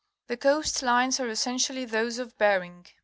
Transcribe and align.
The 0.25 0.35
coast 0.35 0.81
lines 0.81 1.19
are 1.19 1.29
essentially 1.29 1.85
those 1.85 2.17
of 2.17 2.35
Bering. 2.39 2.87